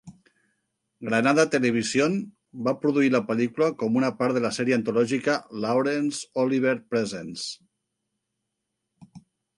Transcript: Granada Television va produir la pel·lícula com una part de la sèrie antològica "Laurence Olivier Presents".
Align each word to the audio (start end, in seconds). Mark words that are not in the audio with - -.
Granada 1.09 1.43
Television 1.55 2.15
va 2.67 2.73
produir 2.85 3.11
la 3.15 3.21
pel·lícula 3.27 3.67
com 3.83 3.99
una 4.01 4.09
part 4.23 4.37
de 4.39 4.43
la 4.47 4.51
sèrie 4.57 4.79
antològica 4.81 5.35
"Laurence 5.67 6.33
Olivier 6.47 6.75
Presents". 6.95 7.45